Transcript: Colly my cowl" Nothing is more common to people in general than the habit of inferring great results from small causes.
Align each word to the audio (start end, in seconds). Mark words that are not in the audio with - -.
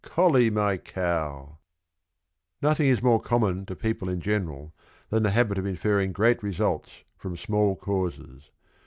Colly 0.03 0.49
my 0.49 0.77
cowl" 0.77 1.61
Nothing 2.59 2.87
is 2.87 3.03
more 3.03 3.21
common 3.21 3.67
to 3.67 3.75
people 3.75 4.09
in 4.09 4.19
general 4.19 4.73
than 5.11 5.21
the 5.21 5.29
habit 5.29 5.59
of 5.59 5.67
inferring 5.67 6.11
great 6.11 6.41
results 6.41 7.03
from 7.15 7.37
small 7.37 7.75
causes. 7.75 8.49